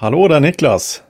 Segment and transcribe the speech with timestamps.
[0.00, 1.02] Hallå där Niklas!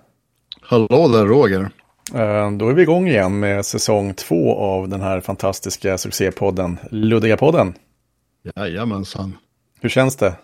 [0.61, 1.71] Hallå där Roger!
[2.15, 7.75] Eh, Då är vi igång igen med säsong två av den här fantastiska succépodden Luddiga-podden.
[8.57, 9.37] Jajamensan.
[9.81, 10.35] Hur känns det?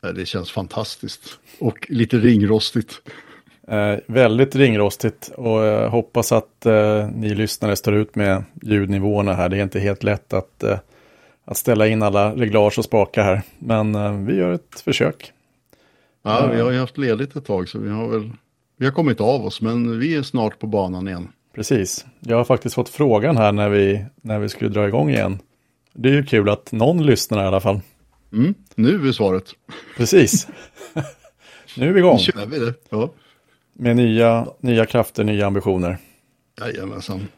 [0.00, 1.38] Ja, Det känns fantastiskt.
[1.60, 2.92] Och lite ringrostigt.
[3.68, 9.48] Eh, väldigt ringrostigt och jag hoppas att eh, ni lyssnare står ut med ljudnivåerna här.
[9.48, 10.78] Det är inte helt lätt att, eh,
[11.44, 13.42] att ställa in alla reglage och spakar här.
[13.58, 15.32] Men eh, vi gör ett försök.
[16.28, 18.30] Ja, vi har ju haft ledigt ett tag så vi har väl
[18.76, 21.28] vi har kommit av oss men vi är snart på banan igen.
[21.54, 22.06] Precis.
[22.20, 25.38] Jag har faktiskt fått frågan här när vi, när vi skulle dra igång igen.
[25.92, 27.80] Det är ju kul att någon lyssnar i alla fall.
[28.32, 29.44] Mm, nu är svaret.
[29.96, 30.48] Precis.
[31.76, 32.74] nu är vi igång Nu kör vi det.
[32.90, 33.10] Ja,
[33.72, 35.98] med nya, nya krafter, nya ambitioner.
[36.60, 37.28] jajamensan.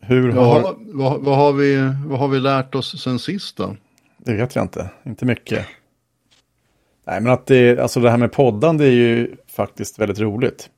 [0.00, 0.60] Hur Vad har...
[0.60, 3.76] har, vad, vad, har vi, vad har vi lärt oss sen sist då?
[4.18, 5.66] Det vet jag inte, inte mycket.
[7.06, 10.70] Nej, men att det, alltså det här med poddan, det är ju faktiskt väldigt roligt.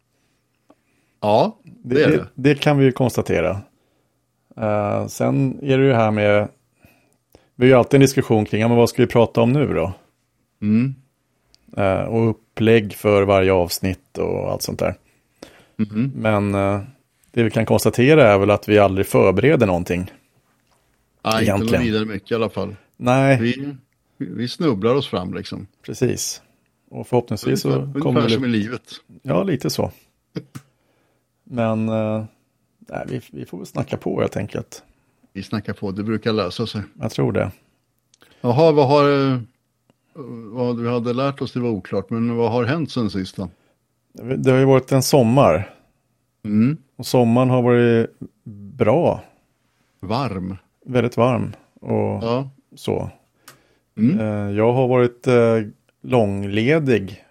[1.21, 2.55] Ja, Det, det är det, det.
[2.55, 3.61] kan vi ju konstatera.
[4.57, 6.49] Eh, sen är det ju här med,
[7.57, 9.75] vi har ju alltid en diskussion kring, ja, men vad ska vi prata om nu
[9.75, 9.93] då?
[10.63, 10.95] Mm.
[11.77, 14.95] Eh, och upplägg för varje avsnitt och allt sånt där.
[15.77, 16.13] Mhm.
[16.15, 16.81] Men eh,
[17.31, 20.11] det vi kan konstatera är väl att vi aldrig förbereder någonting.
[21.25, 22.77] Nej, inte något vidare mycket i alla fall.
[22.97, 23.77] Nej, Vi,
[24.19, 25.67] vi snubblar oss fram liksom.
[25.83, 26.43] precis.
[26.91, 28.35] Och förhoppningsvis så Ungefär, kommer ungefär det...
[28.35, 28.91] som i livet.
[29.23, 29.91] Ja, lite så.
[31.45, 32.25] Men eh,
[32.79, 34.83] nej, vi, vi får väl snacka på helt enkelt.
[35.33, 36.83] Vi snackar på, det brukar lösa sig.
[37.01, 37.51] Jag tror det.
[38.41, 39.31] Jaha, vad har...
[39.33, 39.41] eh,
[40.53, 43.49] Vad vi hade lärt oss det var oklart, men vad har hänt sen sist då?
[44.37, 45.75] Det har ju varit en sommar.
[46.45, 46.77] Mm.
[46.97, 48.11] Och sommaren har varit
[48.77, 49.25] bra.
[50.01, 50.57] Varm.
[50.87, 51.53] Väldigt varm.
[51.81, 52.51] Och Ja.
[52.77, 53.11] så.
[53.99, 54.21] Mm.
[54.21, 55.61] Eh, Jag har varit eh,
[56.03, 57.25] långledig.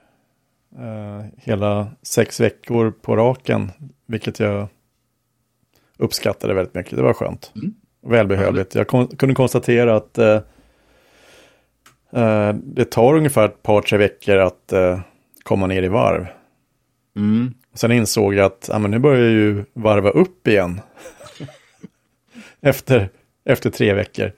[0.78, 3.72] eh, Hela sex veckor på raken.
[4.06, 4.68] Vilket jag
[5.98, 6.96] uppskattade väldigt mycket.
[6.96, 7.52] Det var skönt.
[7.56, 7.74] Mm.
[8.02, 8.76] Välbehövligt.
[8.76, 10.40] Jag kon- kunde konstatera att eh,
[12.64, 15.00] det tar ungefär ett par, tre veckor att eh,
[15.44, 16.26] komma ner i varv.
[17.16, 17.54] Mm.
[17.74, 20.82] Sen insåg jag att ja, men nu börjar jag ju varva upp igen.
[22.62, 23.10] efter,
[23.46, 24.32] efter tre veckor.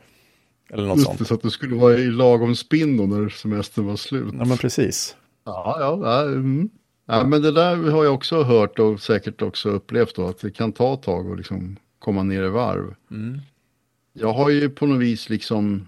[0.69, 1.19] Eller något Just sånt.
[1.19, 4.33] det, så att det skulle vara i lagom spinn då när semestern var slut.
[4.37, 5.15] Ja men precis.
[5.43, 6.69] Ja, ja, ja, mm.
[7.05, 10.51] ja, men det där har jag också hört och säkert också upplevt då, att det
[10.51, 12.95] kan ta ett tag att liksom komma ner i varv.
[13.11, 13.39] Mm.
[14.13, 15.87] Jag har ju på något vis liksom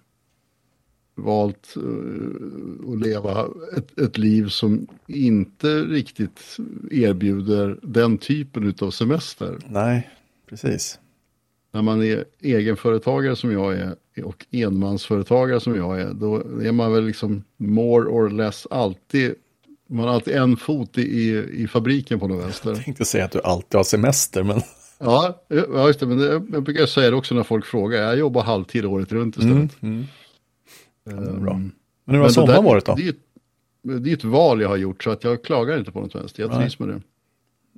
[1.15, 6.57] valt eh, att leva ett, ett liv som inte riktigt
[6.91, 9.57] erbjuder den typen av semester.
[9.67, 10.09] Nej,
[10.49, 10.99] precis.
[11.73, 16.93] När man är egenföretagare som jag är och enmansföretagare som jag är, då är man
[16.93, 19.33] väl liksom more or less alltid,
[19.89, 22.69] man har alltid en fot i, i, i fabriken på något vänster.
[22.69, 24.61] Jag tänkte säga att du alltid har semester, men
[24.99, 28.17] Ja, ja just det, men det, jag brukar säga det också när folk frågar, jag
[28.19, 29.81] jobbar halvtid året runt istället.
[29.81, 30.05] mm,
[31.07, 31.27] mm.
[31.27, 31.53] Ehm, är bra.
[32.05, 32.95] Men hur har sommaren varit då?
[32.95, 35.91] Det är, ett- det är ett val jag har gjort så att jag klagar inte
[35.91, 36.59] på något vänster, jag Nej.
[36.59, 37.01] trivs med det.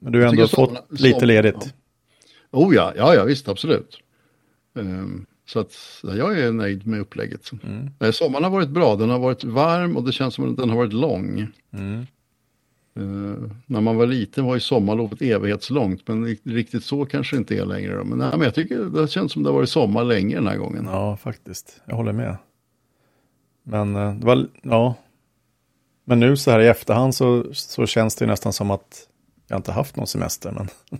[0.01, 1.73] Men du har ändå fått sommaren- lite ledigt.
[2.53, 3.99] Oh ja, ja, ja visst, absolut.
[4.79, 7.51] Ehm, så att ja, jag är nöjd med upplägget.
[7.63, 7.89] Mm.
[7.99, 10.69] Eh, Sommaren har varit bra, den har varit varm och det känns som att den
[10.69, 11.47] har varit lång.
[11.73, 12.05] Mm.
[12.95, 17.57] Eh, när man var liten var ju sommarlovet evighetslångt, men ri- riktigt så kanske inte
[17.57, 17.95] är längre.
[17.97, 18.03] Då.
[18.03, 20.57] Men, nej, men jag tycker det känns som det har varit sommar länge den här
[20.57, 20.85] gången.
[20.85, 21.81] Ja, faktiskt.
[21.85, 22.37] Jag håller med.
[23.63, 24.95] Men eh, det var, ja.
[26.05, 29.07] Men nu så här i efterhand så, så känns det nästan som att
[29.47, 30.51] jag inte haft någon semester.
[30.51, 30.67] Men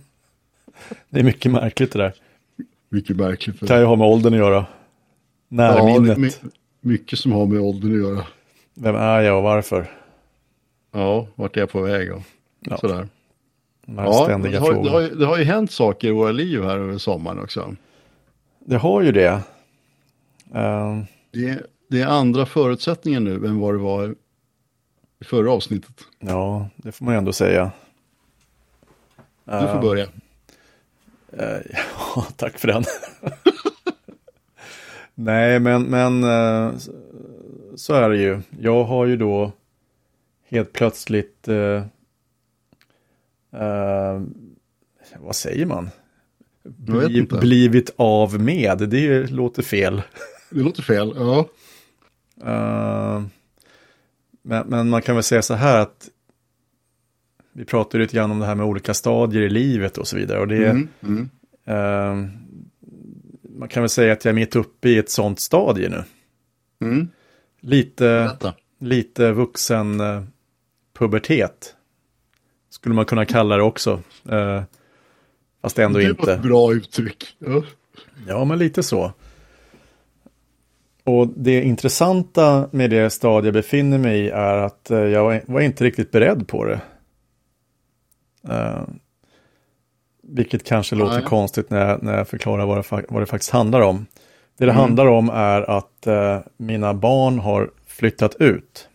[1.08, 2.12] det är mycket märkligt det där.
[2.88, 3.60] Mycket märkligt.
[3.60, 4.54] Det kan ju ha med åldern att göra.
[4.54, 4.66] ja,
[5.48, 6.16] Närminnet.
[6.16, 6.30] är my-
[6.80, 8.26] mycket som har med åldern att göra.
[8.74, 9.90] Vem är jag och varför?
[10.92, 12.22] Ja, vart är jag på väg och
[12.60, 12.78] Ja.
[12.78, 13.08] sådär.
[13.86, 16.62] De Ja, det har, det, har, ju- det har ju hänt saker i våra liv
[16.62, 17.76] här över sommaren också.
[18.58, 19.40] Det har ju det.
[20.54, 20.98] Eh,
[21.30, 24.14] Det, det är andra förutsättningar nu än vad det var
[25.20, 26.00] i förra avsnittet.
[26.18, 27.70] ja, det får man ju ändå säga.
[29.44, 30.06] Du får börja.
[31.38, 31.60] Eh,
[32.16, 32.84] ja, tack för den.
[35.14, 36.72] Nej, men, men eh,
[37.76, 38.40] så- är det ju.
[38.60, 39.52] Jag har ju då
[40.48, 41.82] helt plötsligt, eh,
[43.62, 44.22] eh,
[45.18, 45.90] vad säger man?
[46.62, 50.02] Bli, blivit av med, det låter fel.
[50.50, 51.12] Det låter fel.
[51.16, 51.48] Ja.
[52.44, 53.22] Eh,
[54.42, 56.08] men, men man kan väl säga så här att
[57.56, 60.40] vi pratade lite grann om det här med olika stadier i livet och så vidare.
[60.40, 61.30] Och det, Mm, mm.
[61.66, 62.28] eh,
[63.58, 66.04] man kan väl säga att jag är mitt uppe i ett sånt stadie nu.
[66.82, 67.08] Mm.
[67.60, 68.54] Lite, Berätta.
[68.80, 70.22] lite vuxen eh,
[70.98, 71.74] pubertet.
[72.70, 74.02] skulle man kunna kalla det också.
[74.28, 74.62] Eh,
[75.62, 76.26] fast ändå det inte.
[76.26, 77.36] var ett bra uttryck.
[77.38, 77.62] Ja.
[78.28, 79.12] Ja, men lite så.
[81.04, 85.60] Och det intressanta med det stadie jag befinner mig i är att eh, jag var
[85.60, 86.80] inte riktigt beredd på det.
[88.48, 88.82] Eh,
[90.22, 91.24] vilket kanske låter Nej.
[91.24, 94.06] konstigt när jag, när jag förklarar vad det, vad det faktiskt handlar om.
[94.56, 94.80] Det det Mm.
[94.80, 98.88] handlar om är att eh, mina barn har flyttat ut.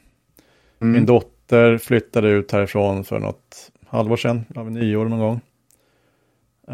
[0.82, 0.94] Mm.
[0.94, 5.40] Min dotter flyttade ut härifrån för något halvår sedan, ja, vid nyår någon gång.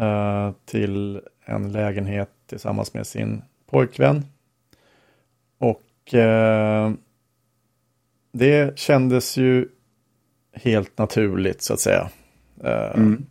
[0.04, 4.24] Eh, till en lägenhet tillsammans med sin pojkvän.
[5.58, 6.92] Och eh,
[8.32, 9.68] det kändes ju
[10.52, 12.08] helt naturligt så att säga.
[12.64, 13.26] Eh, Mm.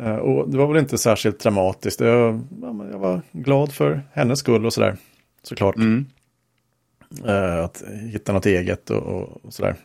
[0.00, 2.00] eh, och det var väl inte särskilt dramatiskt.
[2.00, 2.40] Jag,
[2.92, 4.96] jag var glad för hennes skull och sådär.
[5.42, 5.76] Såklart.
[5.76, 6.06] Mm.
[7.26, 7.82] Eh, att
[8.12, 9.02] hitta något eget och,
[9.44, 9.76] och, sådär.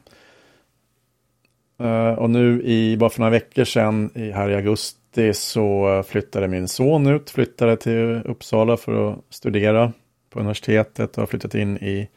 [2.18, 6.68] Och nu i, bara för några veckor sedan, i, här i augusti, så flyttade min
[6.68, 9.94] son ut, flyttade till Uppsala för att studera
[10.30, 12.10] på universitetet och har flyttat in i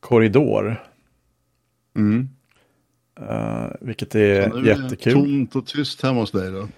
[0.00, 0.82] korridor.
[1.96, 2.28] Mm.
[3.28, 5.12] Eh, vilket är nu är det jättekul.
[5.12, 6.68] tomt och tyst hemma hos dig då?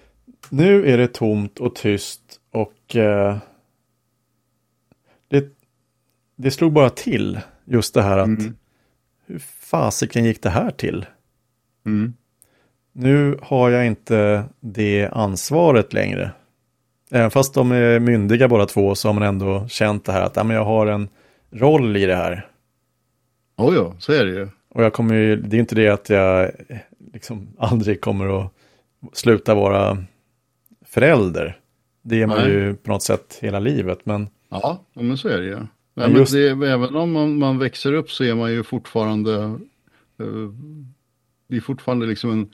[0.49, 2.21] Nu är det tomt och tyst
[2.51, 3.37] och eh,
[5.27, 5.45] det,
[6.35, 8.55] det slog bara till just det här att Mm.
[9.25, 11.05] hur fasiken gick det här till?
[11.85, 12.13] Mm.
[12.93, 16.31] Nu har jag inte det ansvaret längre.
[17.11, 20.35] Även fast de är myndiga båda två så har man ändå känt det här att
[20.35, 21.09] ja, men jag har en
[21.51, 22.47] roll i det här.
[23.57, 24.47] Oh ja, så är det ju.
[24.73, 26.51] Och jag kommer ju, det är inte det att jag
[27.13, 28.51] liksom aldrig kommer att
[29.13, 29.97] sluta vara
[30.85, 31.57] förälder.
[32.01, 32.51] Det är man Nej.
[32.51, 33.99] ju på något sätt hela livet.
[34.05, 35.55] Men Ja, men så är det ju.
[35.55, 39.33] Nej, Men just- det, även om man, man växer upp så är man ju fortfarande,
[40.19, 40.49] eh,
[41.47, 42.49] det är fortfarande liksom en,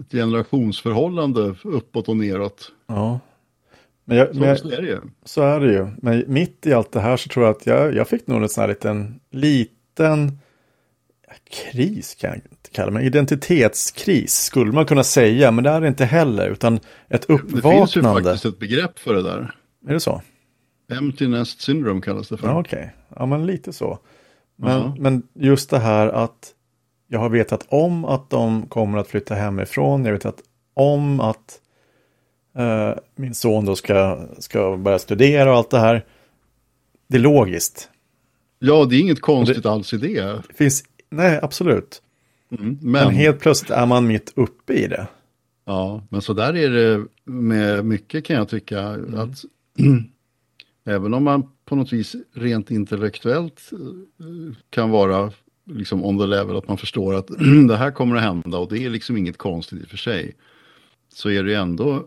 [0.00, 2.72] ett generationsförhållande uppåt och neråt.
[2.86, 3.20] ja.
[4.08, 5.00] Men, jag, Så, men så är det ju.
[5.24, 5.86] så är det ju.
[6.02, 8.48] Men mitt i allt det här så tror jag att jag, jag fick nog en
[8.48, 10.38] sån här liten, liten
[11.50, 15.80] kris kan jag inte kalla det, men identitetskris skulle man kunna säga, men det är
[15.80, 18.22] det inte heller, utan ett Det finns ju uppvaknande.
[18.22, 19.54] faktiskt ett begrepp för det där.
[19.88, 20.22] Är det så?
[20.92, 22.48] Empty nest syndrome kallas det för.
[22.48, 22.94] Ja, okej.
[23.16, 23.98] Ja, men lite så.
[24.56, 24.94] Men, Ja.
[24.98, 26.52] men just det här att
[27.08, 30.04] jag har vetat om att de kommer att flytta hemifrån.
[30.04, 30.40] Jag vet att
[30.74, 31.60] om att
[32.58, 36.04] eh, min son då ska, ska börja studera och allt det här.
[37.08, 37.90] Det är logiskt.
[38.58, 40.22] Ja, det är inget konstigt alls i det.
[40.22, 42.02] Det finns, nej, absolut.
[42.50, 42.78] Mm.
[42.82, 45.06] Men, Men, helt plötsligt är man mitt uppe i det.
[45.64, 48.80] ja, men så där är det med mycket kan jag tycka.
[48.80, 49.20] Mm.
[49.20, 49.44] Att
[50.84, 55.32] även om man på något vis rent intellektuellt eh, kan vara
[55.70, 57.26] liksom on the level att man förstår att
[57.68, 60.36] det här kommer att hända och det är liksom inget konstigt i och för sig.
[61.12, 62.06] Så är det ju ändå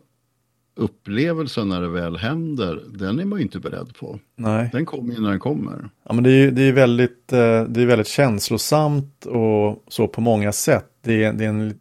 [0.79, 4.19] upplevelsen när det väl händer, den är man ju inte beredd på.
[4.35, 4.69] Nej.
[4.73, 5.89] Den kommer ju när den kommer.
[6.03, 10.21] Ja, men det är, det är väldigt, eh, det är väldigt känslosamt och så på
[10.21, 10.89] många sätt.
[11.01, 11.79] Det är, det är en,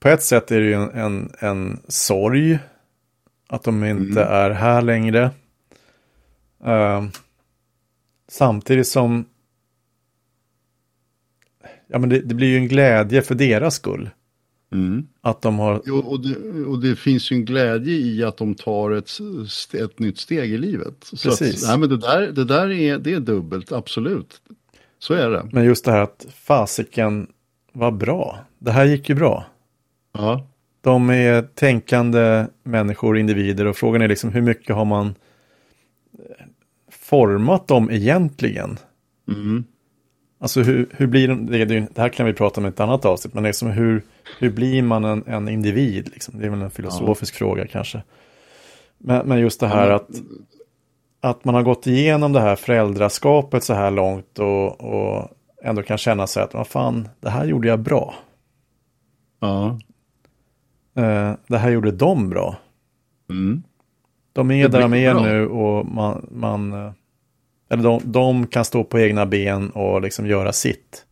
[0.00, 2.58] på ett sätt är det ju en, en, en sorg
[3.48, 5.30] att de inte är här längre.
[6.64, 7.04] Eh,
[8.28, 9.24] samtidigt som
[11.86, 14.10] ja, men det, det blir ju en glädje för deras skull.
[14.72, 15.06] Mm.
[15.20, 18.54] Att de har, Jo, och, det, och det finns ju en glädje i att de
[18.54, 19.10] tar ett,
[19.72, 20.94] ett nytt steg i livet.
[21.00, 21.62] Så Precis.
[21.64, 24.40] Att, nej, men det där, det där är, det är dubbelt, absolut.
[24.98, 25.48] Så är det.
[25.52, 27.26] men just det här att fasiken
[27.72, 28.38] var bra.
[28.58, 29.46] Det här gick ju bra.
[30.12, 30.46] Ja,
[30.80, 35.14] De är tänkande människor, individer och frågan är liksom hur mycket har man
[36.90, 38.78] format dem egentligen?
[39.28, 39.64] mm.
[40.42, 43.04] Alltså hur, hur blir de, det, det, här kan vi prata om i ett annat
[43.04, 44.02] avsnitt, men liksom hur,
[44.38, 46.08] hur blir man en, en individ?
[46.12, 46.38] Liksom?
[46.38, 48.02] Det är väl en filosofisk fråga kanske.
[48.98, 50.08] Men, men just det här Ja, att,
[51.20, 55.28] att man har gått igenom det här föräldraskapet så här långt och, och
[55.62, 58.14] ändå kan känna sig att vad fan, det här gjorde jag bra.
[59.40, 59.78] ja.
[60.94, 62.56] Eh, det här gjorde de bra.
[63.30, 63.62] Mm.
[64.32, 65.22] De är där de är bra.
[65.22, 66.92] nu och man, man eh,
[67.72, 71.04] eller de, de kan stå på egna ben och liksom göra sitt.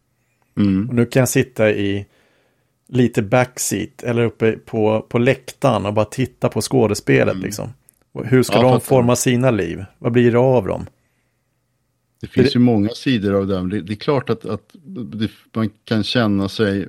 [0.57, 0.89] Mm.
[0.89, 2.07] Och nu kan jag sitta i
[2.89, 7.69] lite backseat eller uppe på, på läktaren och bara titta på skådespelet liksom.
[8.13, 9.85] Och Hur ska Ja, de forma sina liv?
[9.99, 10.87] Vad blir det av dem?
[12.21, 13.69] Det finns det- ju många sidor av det.
[13.69, 14.71] Det, det är klart att, att
[15.13, 16.89] det, man kan känna sig,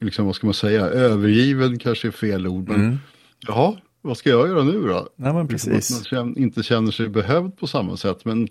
[0.00, 2.68] liksom, vad ska man säga, övergiven kanske är fel ord.
[2.68, 2.98] Men Mm.
[3.46, 5.08] jaha, vad ska jag göra nu då?
[5.16, 6.12] Nej men Liksom att precis.
[6.12, 8.24] man inte känner sig behövd på samma sätt.
[8.24, 8.48] Men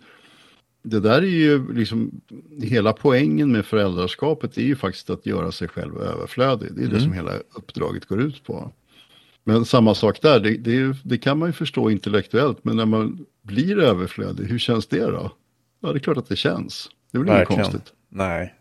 [0.83, 2.21] det där är ju liksom,
[2.61, 6.69] hela poängen med föräldraskapet är ju faktiskt att göra sig själv överflödig.
[6.71, 6.93] Det är mm.
[6.93, 8.71] det som hela uppdraget går ut på.
[9.43, 13.25] Men samma sak där, det, det, det, kan man ju förstå intellektuellt, men när man
[13.41, 15.31] blir överflödig, hur känns det då?
[15.79, 16.89] Ja, det är klart att det känns.
[17.11, 17.93] Det är väl inget konstigt.
[18.09, 18.55] Nej.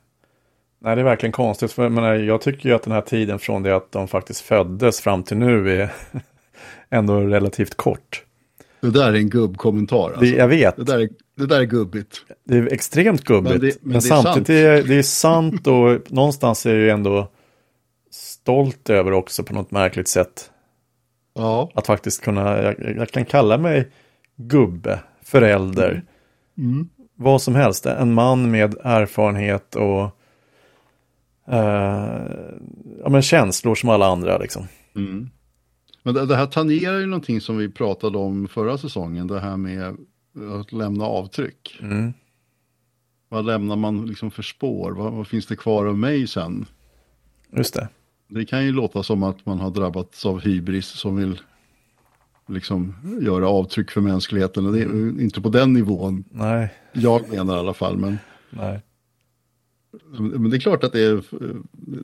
[0.79, 1.73] Nej, det är verkligen konstigt.
[1.73, 4.41] För jag, menar, jag tycker ju att den här tiden från det att de faktiskt
[4.41, 5.93] föddes fram till nu är
[6.91, 8.25] ändå relativt kort.
[8.81, 10.05] Det där är en gubbkommentar.
[10.05, 10.21] Alltså.
[10.21, 10.77] Det, jag vet.
[10.77, 11.09] Det där, är,
[11.41, 12.23] det där är gubbigt.
[12.45, 13.53] Det är extremt gubbigt.
[13.53, 16.79] Men, det, men, men samtidigt är det, är, det är sant och någonstans är jag
[16.79, 17.29] ju ändå
[18.11, 20.51] stolt över också på något märkligt sätt.
[21.35, 21.71] Ja.
[21.75, 23.89] Att faktiskt kunna, jag, jag kan kalla mig
[24.37, 25.91] gubbe, förälder,
[26.59, 26.73] mm.
[26.73, 26.89] Mm.
[27.15, 27.87] vad som helst.
[27.87, 30.03] En man med erfarenhet och
[31.53, 32.21] uh,
[33.03, 34.69] ja, men känslor som alla andra liksom.
[34.97, 35.31] Mm.
[36.03, 39.57] Men det, det, här tangerar ju någonting som vi pratade om förra säsongen, det här
[39.57, 39.97] med
[40.61, 41.79] att lämna avtryck.
[41.83, 42.13] Mm.
[43.29, 44.93] Vad lämnar man liksom för spår?
[44.93, 46.67] Vad, vad, finns det kvar av mig sen?
[47.57, 47.89] Just det.
[48.29, 51.41] Det kan ju låta som att man har drabbats av hybris som vill
[52.49, 54.73] liksom göra avtryck för mänskligheten.
[54.73, 56.25] Det är inte på den nivån.
[56.31, 56.75] Nej.
[56.93, 57.97] Jag menar i alla fall.
[57.97, 58.19] Men,
[58.51, 58.81] Nej.
[60.19, 61.23] men det är klart att det, är,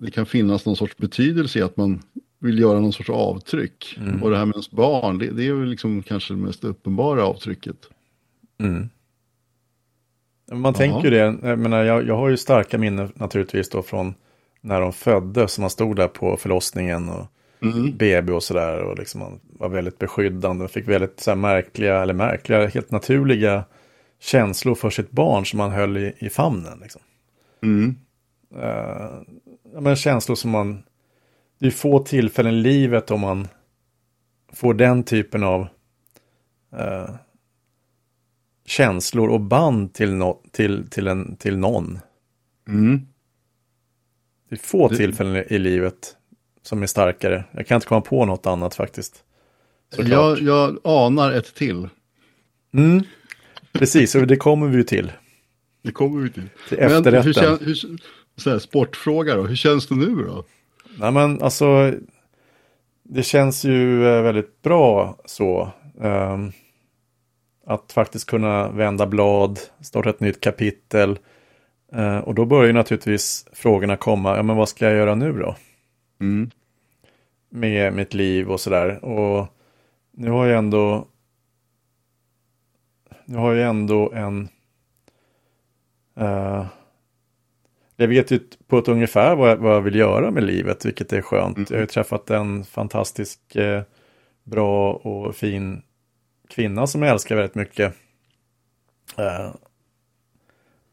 [0.00, 2.02] det kan finnas någon sorts betydelse i att man
[2.38, 3.97] vill göra någon sorts avtryck.
[3.99, 4.23] Mm.
[4.23, 7.25] Och det här med ens barn, det, det är väl liksom kanske det mest uppenbara
[7.25, 7.88] avtrycket.
[8.60, 8.88] Mm.
[10.52, 10.72] Man Aha.
[10.72, 14.14] tänker det, jag, menar, jag, jag har ju starka minnen naturligtvis då från
[14.60, 17.26] när de föddes, man stod där på förlossningen och
[17.62, 17.96] mm.
[17.96, 22.02] BB och sådär och liksom man var väldigt beskyddande och fick väldigt så här, märkliga,
[22.02, 23.64] eller märkliga, helt naturliga
[24.20, 26.78] känslor för sitt barn som man höll i, i famnen.
[26.82, 27.02] Liksom.
[27.62, 27.96] Mm.
[28.56, 30.82] Uh, men känslor som man
[31.58, 33.48] det är få tillfällen i livet om man
[34.52, 35.68] får den typen av
[36.76, 37.10] eh,
[38.66, 41.99] känslor och band till, no till, till, en, till någon.
[42.68, 43.00] Mm.
[44.49, 44.96] Det är få det...
[44.96, 46.16] tillfällen i livet
[46.62, 47.44] som är starkare.
[47.52, 49.25] Jag kan inte komma på något annat faktiskt.
[49.96, 51.88] Jag, jag anar ett till.
[52.75, 53.02] Mm.
[53.73, 55.12] Precis, och det kommer vi ju till.
[55.82, 56.49] Det kommer vi till.
[56.68, 57.12] till efterrätten.
[57.12, 57.99] Men hur, kän, hur,
[58.37, 60.44] så här, sportfråga då, hur känns det nu då?
[60.99, 61.94] Nej men alltså,
[63.02, 65.73] det känns ju eh, väldigt bra så.
[65.99, 66.52] Um,
[67.66, 71.18] att faktiskt kunna vända blad, starta ett nytt kapitel.
[71.96, 75.56] Uh, och då börjar naturligtvis frågorna komma, ja men vad ska jag göra nu då?
[76.20, 76.50] Mm.
[77.50, 79.04] Med mitt liv och sådär.
[79.04, 79.46] Och
[80.11, 81.06] nu har jag ändå
[83.25, 84.49] nu har jag ändå en
[86.20, 86.66] uh,
[87.96, 91.12] jag vet ju på ett ungefär vad jag, vad jag vill göra med livet, vilket
[91.12, 91.56] är skönt.
[91.56, 91.66] Mm.
[91.70, 93.82] Jag har ju träffat en fantastisk, eh,
[94.44, 95.82] bra och fin
[96.49, 97.95] kvinna som jag älskar väldigt mycket.
[99.19, 99.55] Eh,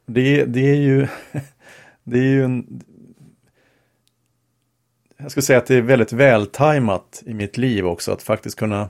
[0.06, 1.08] det, det är ju,
[2.04, 2.84] det är ju en,
[5.18, 8.90] jag skulle säga att det är väldigt vältajmat i mitt liv också, att faktiskt kunna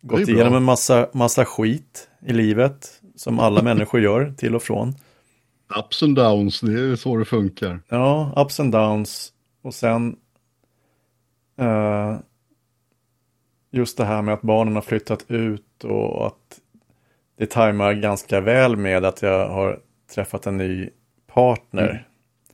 [0.00, 4.94] gått igenom en massa, massa skit i livet, som alla människor gör till och från.
[5.78, 7.80] Ups and downs, det är så det funkar.
[7.88, 9.32] Ja, ups and downs.
[9.62, 10.16] Och sen
[11.60, 12.18] uh,
[13.70, 16.60] just det här med att barnen har flyttat ut och att
[17.38, 19.80] det tajmar ganska väl med att jag har
[20.14, 20.88] träffat en ny
[21.26, 22.08] partner.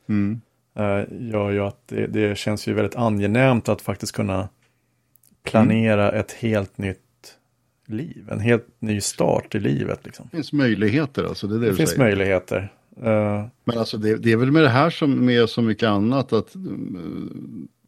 [0.09, 0.41] Mm.
[0.79, 4.49] Uh, gör ju att det, det, känns ju väldigt angenämt att faktiskt kunna
[5.43, 6.19] planera mm.
[6.19, 6.99] ett helt nytt
[7.85, 9.99] liv, en helt ny start i livet.
[10.05, 10.27] Liksom.
[10.31, 12.03] Det finns möjligheter alltså, det är det, det finns säger.
[12.03, 12.73] möjligheter.
[12.97, 16.33] Uh, Men alltså det, det, är väl med det här som med så mycket annat
[16.33, 16.61] att uh,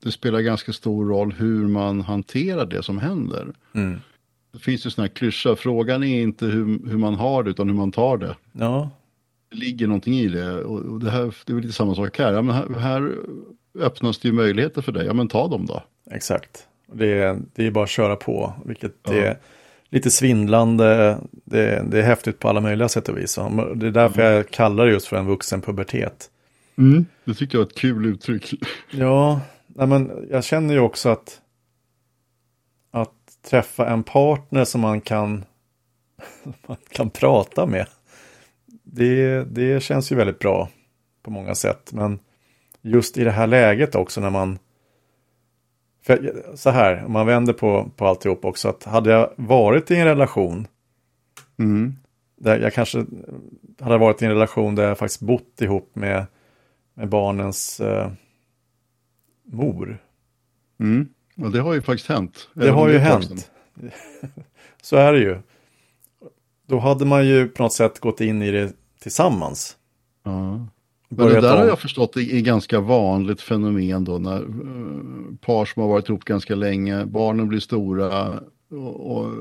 [0.04, 3.54] det spelar ganska stor roll hur man hanterar det som händer.
[3.74, 4.00] Mm.
[4.52, 7.70] Det finns ju sådana här klyscha, frågan är inte hur, hur man har det utan
[7.70, 8.36] hur man tar det.
[8.52, 8.90] Ja.
[9.50, 12.20] Det ligger någonting i det och, och det, här, det är väl lite samma sak
[12.20, 12.34] här.
[12.34, 13.16] Ja, men här, här
[13.80, 15.84] öppnas det ju möjligheter för dig, ja men ta dem då.
[16.12, 19.14] Exakt, det är, det är bara att köra på, vilket ja.
[19.14, 19.38] är
[19.90, 21.18] lite svindlande.
[21.32, 23.36] Det, det, är häftigt på alla möjliga sätt och vis.
[23.76, 24.34] Det är därför mm.
[24.34, 26.30] jag kallar det just för en vuxen pubertet.
[26.78, 28.54] Mm, det tyckte jag var ett kul uttryck.
[28.92, 31.40] Ja, nej men jag känner ju också att att
[33.42, 35.46] träffa en partner som man kan,
[36.68, 37.86] man kan prata med.
[38.84, 40.70] Det, det känns ju väldigt bra
[41.24, 41.94] på många sätt.
[41.94, 42.20] Men
[42.82, 44.60] just i det här läget också när man
[46.56, 50.06] så här, om man vänder på, på alltihop också, att hade jag varit i en
[50.06, 50.68] relation,
[51.60, 51.96] mm.
[52.36, 53.06] där jag kanske
[53.80, 56.26] hade varit i en relation där jag faktiskt bott ihop med,
[56.94, 58.12] med barnens eh,
[59.44, 59.98] mor.
[60.80, 61.10] Mm.
[61.42, 62.50] Och det har ju faktiskt hänt.
[62.54, 63.52] Det har ju hänt.
[64.82, 65.38] så är det ju.
[66.68, 69.78] Då hade man ju på något sätt gått in i det tillsammans.
[70.24, 70.68] Ja.
[71.10, 75.82] Men det där har jag förstått är ganska vanligt fenomen då när uh, par som
[75.82, 78.40] har varit ihop ganska länge, barnen blir stora
[78.72, 79.34] och, och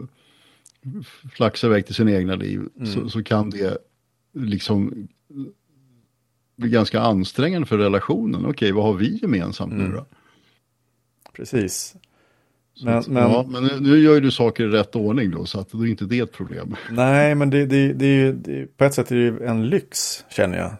[1.33, 2.87] flaxar iväg till sin egna liv mm.
[2.87, 3.79] så, så, kan det
[4.33, 5.09] liksom
[6.57, 8.47] bli ganska ansträngande för relationen.
[8.47, 9.87] Okej, vad har vi gemensamt mm.
[9.87, 10.07] nu då?
[11.39, 11.97] Precis.
[12.85, 15.45] Men, så, men, ja, men nu, nu, gör ju du saker i rätt ordning då,
[15.45, 16.77] så att då är inte det ett problem.
[16.91, 20.71] Nej, men det, det, det, det, på ett sätt är det en lyx, känner jag.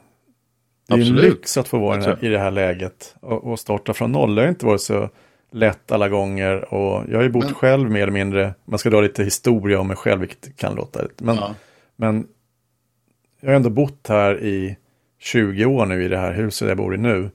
[0.89, 1.25] Det är Absolut.
[1.25, 4.35] en lyx att få vara i det här läget och, och, starta från noll.
[4.35, 5.11] Det har inte varit så
[5.53, 8.55] lätt alla gånger och jag har ju bott men, själv mer eller mindre.
[8.65, 11.25] Man ska dra lite historia om mig själv, vilket kan låta lite.
[11.25, 11.55] Men, ja.
[11.97, 12.27] men
[13.41, 14.77] jag har ändå bott här i
[15.19, 17.31] 20 år nu i det här huset jag bor i nu.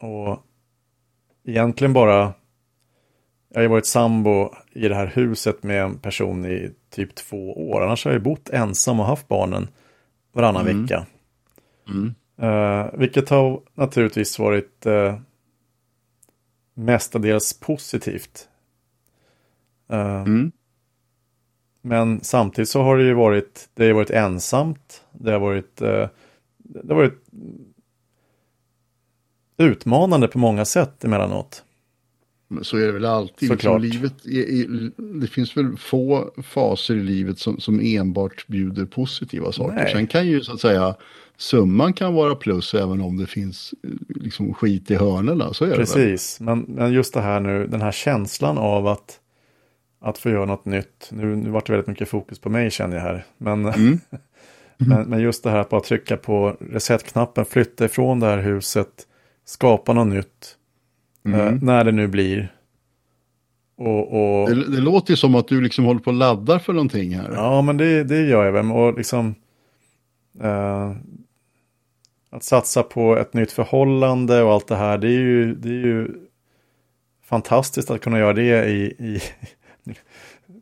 [0.00, 0.44] Och
[1.44, 2.34] egentligen bara,
[3.48, 7.70] jag har ju varit sambo i det här huset med en person i typ två
[7.70, 7.82] år.
[7.82, 9.68] Annars har jag ju bott ensam och haft barnen
[10.32, 10.82] varannan mm.
[10.82, 11.06] vecka.
[11.88, 12.14] Mm.
[12.42, 15.18] Uh, vilket har naturligtvis varit uh,
[16.74, 18.48] mestadels positivt.
[19.92, 20.52] Uh, mm.
[21.82, 26.88] Men samtidigt så har det ju varit, det har varit ensamt, det har varit, det
[26.88, 27.22] har varit
[29.58, 31.64] utmanande på många sätt emellanåt.
[32.48, 33.50] Men så är det väl alltid.
[33.50, 38.84] Liksom livet är, är, det finns väl få faser i livet som, som enbart bjuder
[38.84, 39.74] positiva saker.
[39.74, 39.92] Nej.
[39.92, 40.94] Sen kan ju så att säga
[41.36, 43.74] summan kan vara plus även om det finns
[44.08, 45.52] liksom skit i hörnerna.
[45.52, 49.20] Så är Precis, det men, men just det här nu, den här känslan av att,
[50.00, 51.08] att få göra något nytt.
[51.12, 53.24] Nu, nu vart det väldigt mycket fokus på mig känner jag här.
[53.38, 54.00] Men, mm.
[54.76, 59.06] men, men, just det här att bara trycka på resetknappen, flytta ifrån det här huset,
[59.44, 60.56] skapa något nytt.
[61.24, 61.40] Mm.
[61.40, 62.52] Eh, när det nu blir.
[63.76, 64.50] Och, och...
[64.50, 67.32] Det, det, låter ju som att du liksom håller på att ladda för någonting här.
[67.34, 68.70] Ja, men det, det gör jag väl.
[68.70, 69.34] Och liksom,
[70.40, 70.92] eh,
[72.30, 75.86] att satsa på ett nytt förhållande och allt det här, det är ju, det är
[75.86, 76.08] ju
[77.24, 79.20] fantastiskt att kunna göra det i, i
[79.82, 79.94] nu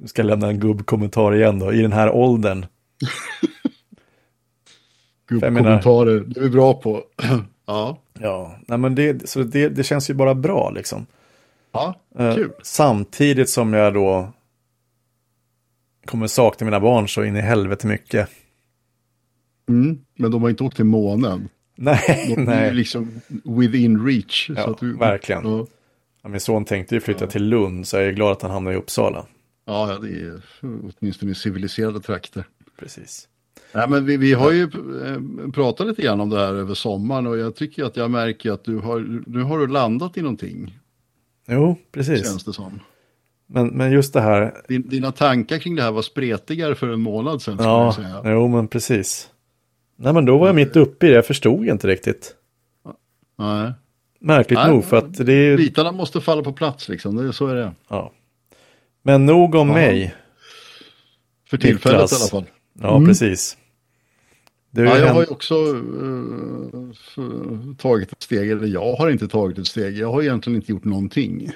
[0.06, 2.66] ska jag lämna en gubbkommentar igen då, i den här åldern.
[5.28, 7.02] Gubbkommentarer, det är vi bra på.
[7.66, 7.98] ja.
[8.20, 11.06] Ja, nej men det, så det, det känns ju bara bra liksom.
[11.72, 12.52] Ja, eh, kul.
[12.62, 14.32] samtidigt som jag då
[16.04, 18.28] kommer sakna mina barn så in i helvete mycket.
[19.68, 21.48] Mm, men de har inte åkt till månen.
[21.74, 22.68] Nej, de nej.
[22.68, 24.50] är liksom within reach.
[24.56, 25.44] Ja, du, verkligen.
[25.44, 25.66] Ja.
[26.22, 27.30] Ja, min son tänkte ju flytta ja.
[27.30, 29.26] till Lund så jag är glad att han hamnar i Uppsala.
[29.64, 32.44] Ja, det är åtminstone i civiliserade trakter.
[32.78, 33.28] Precis.
[33.74, 37.26] Nej, men vi, vi har ju eh, pratat lite grann om det här över sommaren
[37.26, 40.78] och jag tycker att jag märker att du har, nu har du landat i någonting.
[41.48, 42.26] Jo, precis.
[42.26, 42.80] Känns det som.
[43.46, 44.62] Men, men just det här.
[44.68, 47.56] Din, dina tankar kring det här var spretigare för en månad sedan.
[47.60, 49.28] Ja, jo men precis.
[49.96, 52.34] Nej men då var jag mitt uppe i det, jag förstod inte riktigt.
[53.38, 53.72] Nej.
[54.20, 55.56] Märkligt Nej, nog för att det är...
[55.56, 57.72] Bitarna måste falla på plats liksom, det så är det.
[57.88, 58.12] Ja.
[59.02, 59.74] Men nog om ja.
[59.74, 60.14] mig.
[61.50, 62.12] För tillfället Niklas.
[62.12, 62.52] i alla fall.
[62.80, 63.08] Ja, mm.
[63.08, 63.56] precis.
[64.70, 66.92] ja, jag har ju också uh,
[67.78, 70.84] tagit ett steg, eller jag har inte tagit ett steg, jag har egentligen inte gjort
[70.84, 71.50] någonting.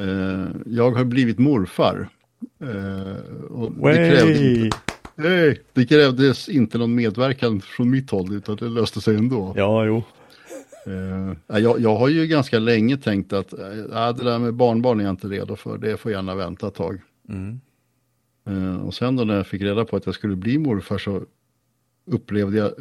[0.00, 2.08] Uh, jag har blivit morfar.
[2.62, 3.16] Uh,
[3.50, 4.78] och det, krävde inte,
[5.14, 9.52] nej, det krävdes inte någon medverkan från mitt håll, utan det löste sig ändå.
[9.56, 10.02] Ja, jo.
[11.46, 15.28] jag, jag har ju ganska länge tänkt att det där med barnbarn är jag inte
[15.28, 17.00] redo för, det får gärna vänta ett tag.
[17.28, 17.60] Mm.
[18.50, 21.22] Uh, och sen då när jag fick reda på att jag skulle bli morfar så
[22.06, 22.72] upplevde jag,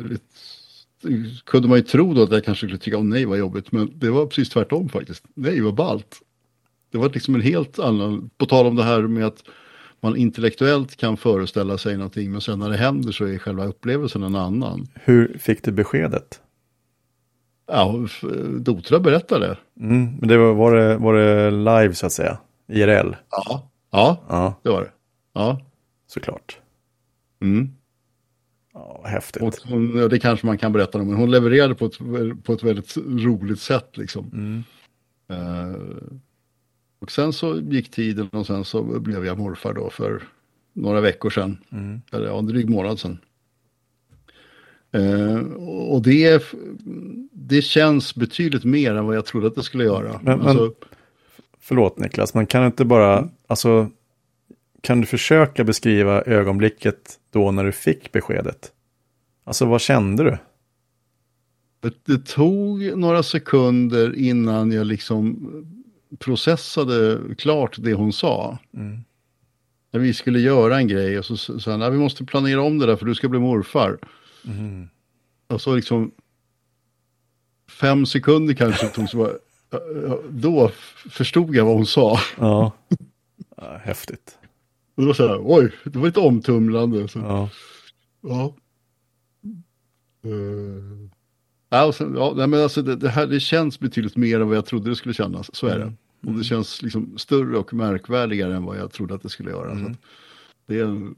[1.45, 3.91] kunde man ju tro då att jag kanske skulle tycka, oh, nej vad jobbigt, men
[3.95, 5.23] det var precis tvärtom faktiskt.
[5.33, 6.21] Nej vad ballt.
[6.91, 9.43] Det var liksom en helt annan, på tal om det här med att
[9.99, 14.23] man intellektuellt kan föreställa sig någonting, men sen när det händer så är själva upplevelsen
[14.23, 14.87] en annan.
[14.93, 16.41] Hur fick du beskedet?
[17.67, 18.07] Ja,
[18.59, 19.57] Dotra berättade.
[19.79, 22.37] Mm, men det var, var, det, var det live så att säga?
[22.67, 23.15] IRL?
[23.29, 24.59] Ja, ja, ja.
[24.63, 24.91] det var det.
[25.33, 25.61] Ja.
[26.07, 26.59] Såklart.
[27.41, 27.69] Mm.
[28.73, 29.43] Ja, häftigt.
[29.43, 31.97] Och hon, det kanske man kan berätta om, men hon levererade på ett,
[32.43, 34.29] på ett väldigt roligt sätt liksom.
[34.33, 34.63] Mm.
[35.31, 35.77] Uh,
[36.99, 40.23] och sen så gick tiden och sen så blev jag morfar då för
[40.73, 41.57] några veckor sedan.
[41.71, 42.01] Mm.
[42.11, 43.17] Eller ja, en dryg månad sedan.
[44.95, 46.43] Uh, och det,
[47.31, 50.19] det känns betydligt mer än vad jag trodde att det skulle göra.
[50.23, 50.71] Men, alltså, men,
[51.59, 53.29] förlåt Niklas, man kan inte bara, mm.
[53.47, 53.89] alltså
[54.83, 58.71] kan du försöka beskriva ögonblicket då när du fick beskedet?
[59.43, 60.37] Alltså vad kände du?
[62.05, 65.49] Det tog några sekunder innan jag liksom
[66.19, 68.57] processade klart det hon sa.
[68.73, 69.03] Mm.
[69.91, 72.85] När vi skulle göra en grej och så sa han, vi måste planera om det
[72.85, 73.97] där för du ska bli morfar.
[74.45, 74.89] Mm.
[75.47, 76.11] Och så liksom
[77.69, 79.33] fem sekunder kanske tog så bara,
[80.29, 80.71] då
[81.09, 82.19] förstod jag vad hon sa.
[82.37, 82.71] Ja.
[83.57, 84.37] ja häftigt.
[84.95, 87.07] Och var så här, oj, det var lite omtumlande.
[87.07, 87.49] Så, Ja.
[88.21, 88.55] ja.
[90.25, 91.09] Uh,
[91.69, 94.47] ja, och sen, ja, nej, men alltså det, det här det känns betydligt mer än
[94.47, 95.55] vad jag trodde det skulle kännas.
[95.55, 95.83] Så är det.
[95.83, 95.97] Mm.
[96.27, 99.71] Och det känns liksom större och märkvärdigare än vad jag trodde att det skulle göra.
[99.71, 99.95] Mm.
[100.65, 101.15] det, är en,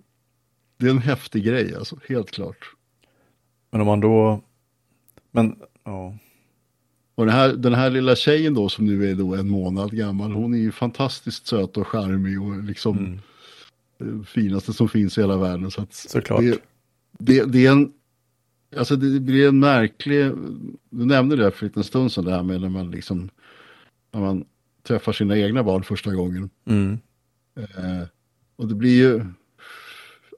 [0.77, 2.71] det är en häftig grej, alltså, helt klart.
[3.71, 4.41] Men om man då...
[5.31, 6.17] Men, ja.
[7.15, 10.31] Och den här, den här lilla tjejen då som nu är då en månad gammal,
[10.31, 13.19] hon är ju fantastiskt söt och charmig och liksom Mm.
[14.27, 15.71] Finaste som finns i hela världen.
[15.71, 16.41] Så Såklart.
[16.41, 16.60] Det,
[17.19, 17.91] det, det är en,
[18.77, 20.31] alltså det blir en märklig,
[20.89, 23.29] du nämnde det för en liten stund sedan det här med när man liksom,
[24.12, 24.45] när man
[24.84, 26.49] träffar sina egna barn första gången.
[26.65, 26.97] Mm.
[27.55, 28.08] Eh,
[28.55, 29.25] och det blir ju,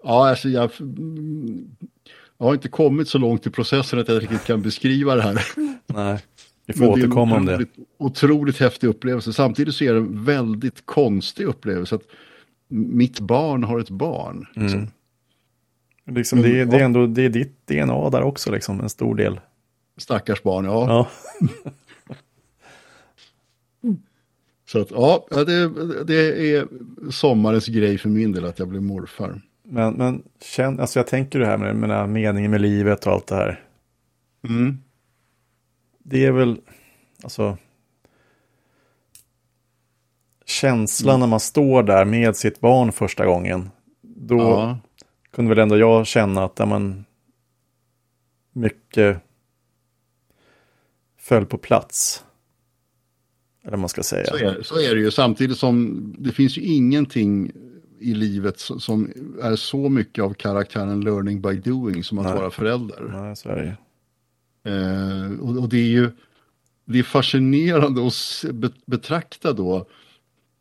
[0.03, 0.71] ja alltså jag,
[2.37, 5.41] jag har inte kommit så långt i processen att jag riktigt kan beskriva det här.
[5.85, 6.19] Nej,
[6.65, 7.65] vi får återkomma om det.
[7.97, 9.33] Otroligt häftig upplevelse.
[9.33, 11.95] Samtidigt så är det en väldigt konstig upplevelse.
[11.95, 12.07] att
[12.67, 14.45] Mitt barn har ett barn.
[14.55, 14.79] liksom.
[14.79, 14.89] Mm.
[16.17, 19.15] Liksom, det, är- det är ändå det är ditt DNA där också, liksom, en stor
[19.15, 19.39] del.
[19.97, 20.87] Stackars barn, ja.
[20.87, 21.07] Ja,
[24.65, 25.69] Så att ja, det,
[26.03, 26.67] det är
[27.11, 29.41] sommarens grej för min del att jag blir morfar.
[29.63, 33.13] men, men känn, alltså jag tänker det här med, med här meningen med livet och
[33.13, 33.63] allt det här.
[34.47, 34.77] Mm.
[36.03, 36.57] Det är väl,
[37.23, 37.57] alltså,
[40.47, 43.69] känslan när man står där med sitt barn första gången.
[44.01, 44.79] Då Ja.
[45.31, 47.05] kunde väl ändå jag känna att ja, men,
[48.53, 49.17] mycket
[51.19, 52.23] föll på plats.
[53.63, 54.25] Eller man ska säga.
[54.25, 55.11] Så, är, så är det ju.
[55.11, 57.51] Samtidigt som det finns ju ingenting
[57.99, 62.35] i livet som- är så mycket av karaktären learning by doing som att Nej.
[62.35, 63.19] vara förälder.
[63.21, 63.77] Nej, så är det.
[64.71, 66.11] Eh, och, och det är ju
[66.85, 68.45] det är fascinerande att
[68.85, 69.87] betrakta då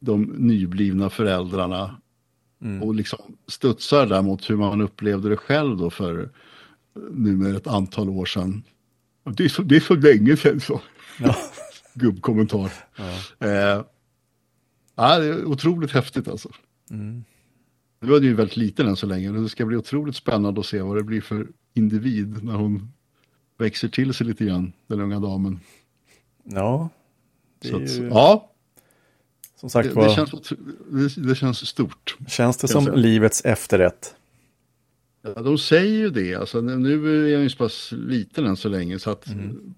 [0.00, 1.96] de nyblivna föräldrarna
[2.62, 2.82] Mm.
[2.82, 6.28] och liksom studsar där mot hur man upplevde det själv då för eh,
[7.12, 8.62] nu med ett antal år sedan.
[9.24, 10.80] Det är så, det är så länge sedan så.
[11.20, 11.36] Ja.
[11.94, 12.72] Gubbkommentar.
[12.96, 13.10] Ja.
[13.48, 13.84] Eh,
[14.94, 16.48] ja, det är otroligt häftigt alltså.
[16.90, 17.24] Mm.
[18.00, 19.32] Nu är det ju väldigt liten än så länge.
[19.32, 22.92] men Det ska bli otroligt spännande att se vad det blir för individ när hon
[23.58, 25.60] växer till sig lite grann, den unga damen.
[26.44, 26.88] ja,
[27.64, 28.52] är att, ju, ja,
[29.60, 30.30] som sagt det, det, känns,
[30.90, 32.16] det, det känns stort.
[32.28, 32.96] känns det som säga.
[32.96, 34.14] livets efterrätt.
[35.22, 38.68] Ja, de säger ju det, alltså, nu- är jag ju så pass liten än så
[38.68, 39.74] länge så att Mm.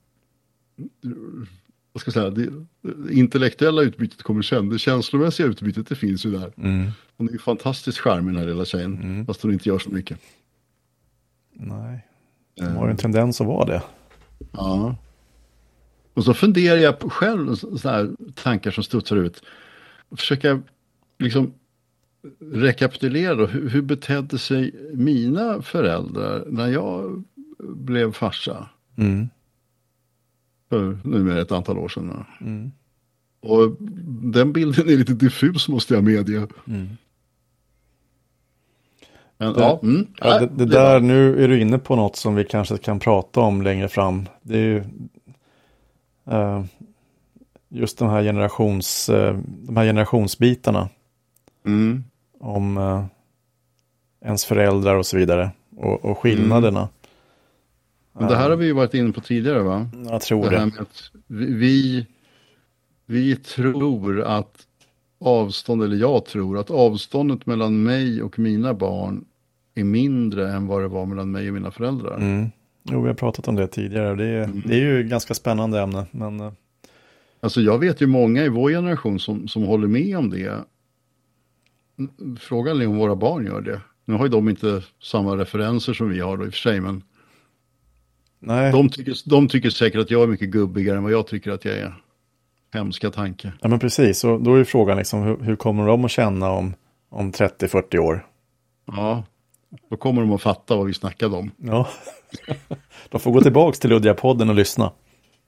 [1.93, 2.51] vad ska jag säga, det,
[2.83, 6.53] det intellektuella utbytet kommer sen, det känslomässiga utbytet det finns ju där.
[6.57, 6.91] Mm.
[7.17, 9.27] Hon är ju fantastiskt charmig den här lilla tjejen, Mm.
[9.27, 10.19] fast hon inte gör så mycket.
[11.53, 12.05] Nej,
[12.61, 13.83] Eh, har ju en tendens att vara det.
[14.53, 14.97] Ja.
[16.15, 19.43] Och så funderar jag på själv, sådana här tankar som studsar ut.
[20.17, 20.63] Försöka
[21.19, 21.53] liksom
[22.53, 27.25] rekapitulera då, hur, hur betedde sig mina föräldrar när jag
[27.59, 28.69] blev farsa?
[28.97, 29.29] Mm.
[30.69, 32.25] För numera ett antal år sedan.
[32.41, 32.73] Mm.
[33.41, 33.77] Och
[34.33, 36.47] den bilden är lite diffus måste jag medge.
[36.67, 36.89] Mm.
[39.37, 42.35] Men, Det- ja, mm, Ja, det, det där, nu är du inne på något som
[42.35, 44.27] vi kanske kan prata om längre fram.
[44.43, 44.77] Det är ju
[46.31, 46.65] eh,
[47.69, 50.89] just de här, generations, eh, de här generationsbitarna
[51.67, 52.05] Mm,
[52.41, 53.05] om eh,
[54.25, 55.51] ens föräldrar och så vidare.
[55.77, 56.89] Och, och skillnaderna.
[58.13, 59.89] men det här har vi ju varit inne på tidigare va?
[60.11, 60.85] Jag tror det det.
[61.27, 62.07] vi,
[63.07, 64.67] vi, tror att
[65.21, 69.25] avstånd, eller jag tror att avståndet mellan mig och mina barn
[69.75, 72.17] är mindre än vad det var mellan mig och mina föräldrar.
[72.17, 72.51] Mm.
[72.83, 74.15] Jo, vi har pratat om det tidigare.
[74.15, 74.63] Det är, Mm.
[74.67, 76.07] det är ju ganska spännande ämne.
[76.11, 76.53] Men eh,
[77.41, 80.65] Alltså jag vet ju många i vår generation som, som håller med om det.
[82.41, 83.81] Frågan är om våra barn gör det.
[84.05, 86.81] Nu har ju de inte samma referenser som vi har då i och för sig,
[86.81, 87.03] men
[88.39, 91.51] nej, de tycker, de tycker säkert att jag är mycket gubbigare än vad jag tycker
[91.51, 91.95] att jag är.
[92.73, 93.53] Hemska tanke.
[93.61, 94.25] ja, men precis.
[94.25, 96.75] Och då är ju frågan liksom, hur, hur kommer de att känna om,
[97.09, 98.27] om 30-40 år?
[98.87, 99.25] Ja,
[99.91, 101.51] då kommer de att fatta vad vi snackade om.
[101.57, 101.89] Ja,
[103.09, 104.93] de får gå tillbaka till Luddiga-podden och lyssna.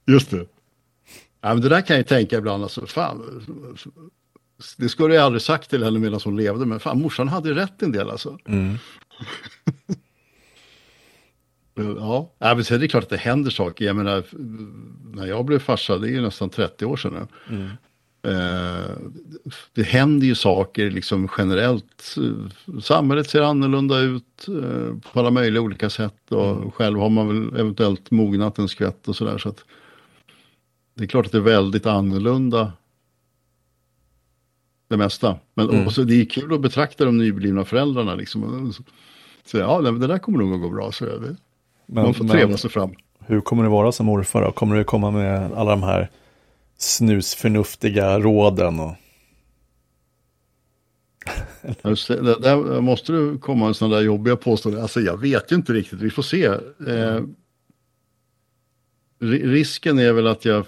[0.07, 0.45] Just det.
[1.41, 3.45] Ja, men det där kan jag tänka ibland, alltså, fan,
[4.77, 7.81] det skulle jag aldrig sagt till henne medan hon levde, men fan, morsan hade rätt
[7.81, 8.37] en del alltså.
[8.45, 8.77] Mm.
[11.75, 13.85] Ja, ja men sen är det klart att det händer saker.
[13.85, 14.23] Jag menar,
[15.15, 17.55] när jag blev farsa, det är ju nästan 30 år sedan nu.
[17.55, 17.69] Mm.
[18.23, 18.97] Eh,
[19.73, 22.15] det händer ju saker liksom generellt.
[22.83, 26.71] Samhället ser annorlunda ut eh, på alla möjliga olika sätt och mm.
[26.71, 29.37] själv har man väl eventuellt mognat en skvätt och sådär.
[29.37, 29.65] Så att
[31.01, 32.71] det är klart att det är väldigt annorlunda
[34.87, 35.39] det mesta.
[35.53, 35.87] Men mm.
[35.87, 38.73] också, det är kul att betrakta de nyblivna föräldrarna liksom.
[39.45, 40.91] Så, ja, det där kommer nog att gå bra.
[40.91, 41.35] Så det.
[41.85, 42.91] Men, man får trevla sig fram.
[43.19, 44.51] Hur kommer det vara som morfar då?
[44.51, 46.09] Kommer du komma med alla de här
[46.77, 48.79] snusförnuftiga råden?
[48.79, 48.95] Och...
[52.07, 54.81] Det, där måste du komma med sådana där jobbiga påståenden.
[54.81, 56.45] Alltså jag vet ju inte riktigt, vi får se.
[56.87, 57.19] Eh,
[59.21, 60.65] risken är väl att jag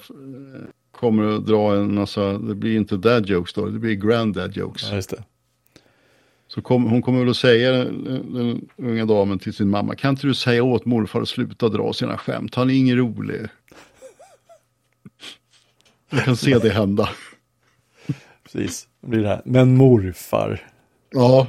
[0.92, 4.90] kommer att dra en massa, det blir inte dad jokes då, det blir granddad jokes.
[4.90, 5.24] Ja, just det.
[6.48, 10.10] Så kom, hon kommer väl att säga, den, den unga damen till sin mamma, kan
[10.10, 13.42] inte du säga åt morfar att sluta dra sina skämt, han är ingen rolig.
[16.10, 17.10] Jag kan se det hända.
[18.44, 19.42] Precis, det blir det här.
[19.46, 20.70] Men morfar.
[21.12, 21.48] Ja.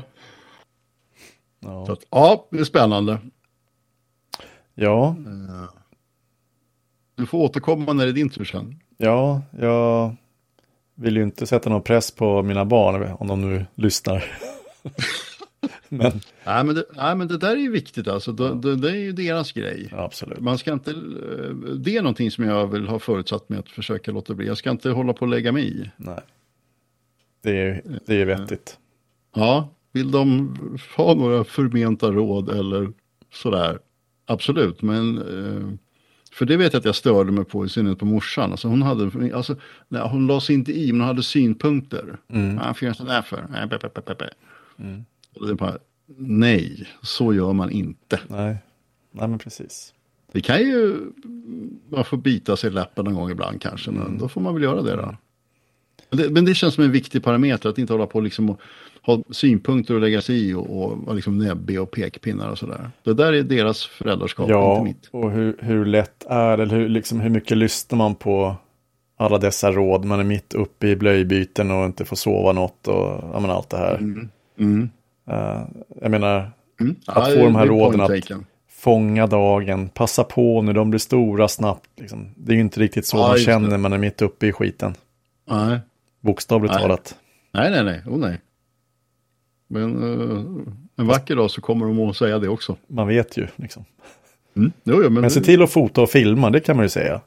[1.60, 1.92] Ja.
[1.92, 3.18] Att, ja, det är spännande.
[4.74, 5.16] Ja.
[7.14, 8.80] Du får återkomma när det är din tur sen.
[8.96, 10.16] Ja, jag
[10.94, 14.24] vill ju inte sätta någon press på mina barn om de nu lyssnar.
[15.88, 16.20] men...
[16.46, 18.32] Nej, men det, nej, men det där är ju viktigt alltså.
[18.32, 19.88] Det, det, det är ju deras grej.
[19.92, 20.40] absolut.
[20.40, 20.92] Man ska inte,
[21.76, 24.46] det är någonting som jag vill ha förutsatt med att försöka låta bli.
[24.46, 25.90] Jag ska inte hålla på och lägga mig i.
[25.96, 26.20] Nej.
[27.42, 28.78] Det är, det är vettigt.
[29.34, 30.56] Ja, vill de
[30.96, 32.92] ha några förmenta råd eller
[33.32, 33.78] sådär.
[34.26, 35.78] Absolut, men eh,
[36.34, 38.50] för det vet jag att jag störde mig på, i synnerhet på morsan.
[38.50, 39.56] Alltså hon, hade, alltså,
[39.88, 42.16] nej, hon la sig inte i, men hon hade synpunkter.
[42.28, 42.74] Mm.
[42.74, 43.46] Finns det där för?
[44.78, 45.04] Mm.
[45.48, 45.78] det bara,
[46.16, 48.20] nej, så gör man inte.
[48.28, 48.56] Nej,
[49.10, 49.94] nej men precis.
[50.32, 50.96] Det kan ju,
[51.88, 54.18] man får bita sig i läppen någon gång ibland kanske, men mm.
[54.18, 55.16] då får man väl göra det då.
[56.14, 58.60] Men det, men det känns som en viktig parameter att inte hålla på liksom och
[59.02, 62.90] ha synpunkter och lägga sig i och, och vara liksom näbbig och pekpinnar och sådär.
[63.02, 65.08] Det där är deras föräldraskap, ja, inte mitt.
[65.10, 68.56] och hur, hur lätt är det, eller hur, liksom, hur mycket lyssnar man på
[69.16, 70.04] alla dessa råd?
[70.04, 73.70] Man är mitt uppe i blöjbyten och inte får sova något och ja, men allt
[73.70, 73.94] det här.
[73.94, 74.28] Mm.
[74.58, 74.90] Mm.
[75.30, 75.62] Uh,
[76.00, 76.50] jag menar,
[76.80, 76.96] mm.
[77.06, 78.30] att ja, få de här råden att
[78.84, 81.90] fånga dagen, passa på när de blir stora snabbt.
[81.96, 82.28] Liksom.
[82.36, 84.52] Det är ju inte riktigt så ja, man känner när man är mitt uppe i
[84.52, 84.94] skiten.
[85.50, 85.80] Nej.
[86.24, 86.82] Bokstavligt nej.
[86.82, 87.18] talat.
[87.52, 88.02] Nej, nej, nej.
[88.06, 88.40] Oh, nej.
[89.68, 90.62] Men uh,
[90.96, 92.76] en vacker dag så kommer de att säga det också.
[92.86, 93.84] Man vet ju liksom.
[94.56, 94.72] Mm.
[94.84, 97.20] Jo, ja, men men se till att fota och filma, det kan man ju säga.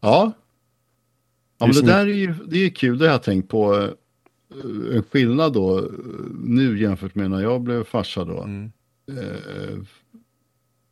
[0.00, 0.32] Ja.
[1.58, 3.74] Ja, men det där är ju det är kul, det har jag tänkt på.
[3.74, 5.84] Eh, en skillnad då eh,
[6.44, 8.42] nu jämfört med när jag blev farsa då.
[8.42, 8.72] Mm.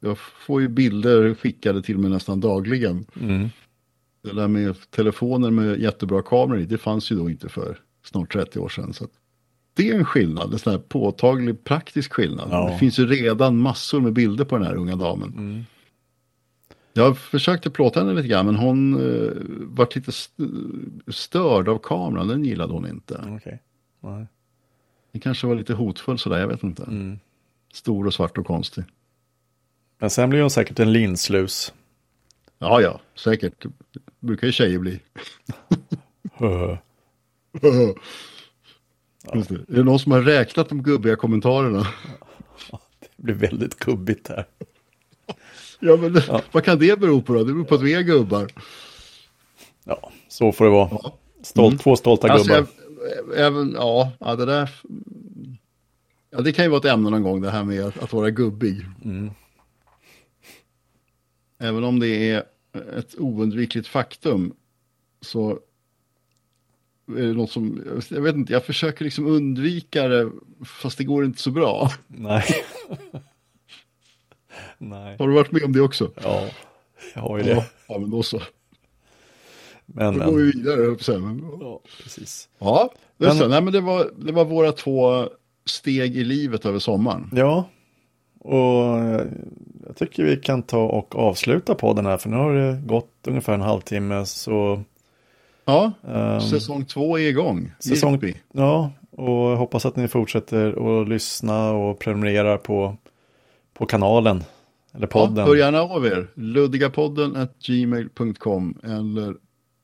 [0.01, 3.07] Jag får ju bilder skickade till mig nästan dagligen.
[3.21, 3.49] Mm.
[4.23, 8.33] Det där med telefoner med jättebra kameror i, det fanns ju då inte för snart
[8.33, 8.93] 30 år sedan.
[8.93, 9.09] Så
[9.75, 12.49] det är en skillnad, en sån här påtaglig praktisk skillnad.
[12.51, 12.71] Ja.
[12.71, 15.29] Det finns ju redan massor med bilder på den här unga damen.
[15.29, 15.65] Mm.
[16.93, 20.13] Jag försökte plåta henne lite grann men hon uh, var lite
[21.13, 23.15] störd av kameran, den gillade hon inte.
[23.37, 23.59] Okay.
[24.01, 24.27] Nej.
[25.13, 26.83] Det kanske var lite hotfull sådär, jag vet inte.
[26.83, 27.19] Mm.
[27.73, 28.85] Stor och svart och konstig.
[29.99, 31.73] Men sen blir hon säkert en linslus.
[32.59, 33.67] Ja, ja, säkert.
[34.23, 35.01] Brukar ju tjejer bli.
[39.35, 39.55] Just det.
[39.55, 41.87] Är det någon som har räknat de gubbiga kommentarerna?
[43.17, 44.47] Det blir väldigt kubbigt här.
[45.85, 46.43] Ja, men ja.
[46.53, 47.45] vad kan det bero på då?
[47.45, 48.49] Det beror på att vi är gubbar.
[49.85, 51.13] Ja, så får det vara.
[51.43, 51.79] Stolt, mm.
[51.79, 52.67] Två stolta alltså, gubbar.
[53.37, 54.71] Även, ja, ja, det där.
[56.31, 58.31] Ja, det kan ju vara ett ämne någon gång det här med att, att vara
[58.31, 58.87] gubbig.
[59.05, 59.31] Mm.
[61.59, 62.45] Även om det är
[62.99, 64.55] ett oundvikligt faktum
[65.21, 65.59] så
[67.07, 70.31] är det något som, jag vet inte, jag försöker liksom undvika det
[70.65, 71.91] fast det går inte så bra.
[72.07, 72.45] Nej.
[74.79, 75.17] Nej.
[75.19, 76.11] Har du varit med om det också?
[76.23, 76.49] Ja,
[77.15, 77.51] jag har ju det.
[77.51, 78.43] Ja, ja men då så.
[79.87, 81.49] Men, då går vi vidare, sen.
[81.61, 82.49] Ja, precis.
[82.59, 85.29] Ja, det, men, så, nej, men det, var, det var våra två
[85.65, 87.31] steg i livet över sommaren.
[87.33, 87.69] Ja,
[88.45, 89.01] och
[89.87, 93.55] jag tycker vi kan ta och avsluta podden här, för nu har det gått ungefär
[93.55, 94.83] en halvtimme, så
[95.65, 97.73] Ja, um, säsong två är igång.
[97.79, 98.21] Säsong,
[98.53, 102.97] ja, och hoppas att ni fortsätter att lyssna och prenumerera på,
[103.75, 104.45] på kanalen.
[104.95, 105.37] Eller podden.
[105.37, 106.29] Ja, hör gärna av er.
[106.35, 109.35] Luddigapodden gmail.com eller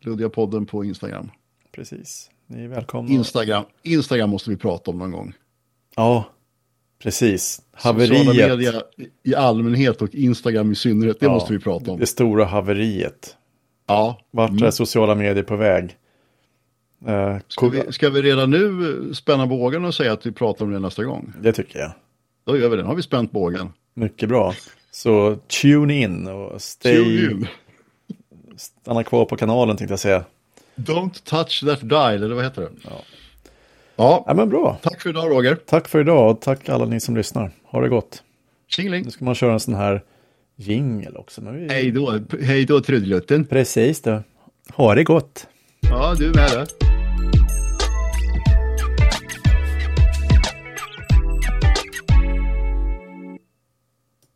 [0.01, 1.31] Luddigapodden på Instagram.
[1.73, 3.11] Precis, ni är välkomna.
[3.11, 5.33] Instagram, Instagram måste vi prata om någon gång.
[5.97, 6.25] Ja,
[7.03, 7.61] precis.
[7.73, 8.27] Haveriet.
[8.27, 8.83] Sociala media
[9.23, 11.99] i allmänhet och Instagram i synnerhet, det ja, måste vi prata om.
[11.99, 13.37] Det stora haveriet.
[13.87, 14.21] Ja.
[14.31, 14.73] Vart är mm.
[14.73, 15.97] sociala medier på väg?
[17.07, 20.71] Eh, Ska vi, ska vi redan nu spänna bågen och säga att vi pratar om
[20.73, 21.33] det nästa gång?
[21.41, 21.93] Det tycker jag.
[22.45, 22.83] Då gör vi det.
[22.83, 23.73] Har vi spänt bågen.
[23.95, 24.55] Mycket bra.
[24.91, 27.49] Så tune in och stay, Tune in.
[28.57, 30.25] stanna kvar på kanalen tänkte jag säga.
[30.75, 32.71] Don't touch that dial, eller vad heter det?
[32.85, 33.03] Ja.
[33.99, 34.79] Ja, Ja, men bra.
[34.83, 35.55] tack för idag Roger.
[35.55, 37.51] Tack för idag och tack alla ni som lyssnar.
[37.65, 38.23] Ha det gott.
[38.69, 39.05] Tjingeling.
[39.05, 40.03] Nu ska man köra en sån här
[40.57, 41.41] jingel också.
[41.41, 41.69] Men vi...
[41.69, 43.45] Hej då, hej då trudelutten.
[43.47, 44.23] Precis det.
[44.75, 45.47] Ha det gott.
[45.81, 46.88] Ja, du med det.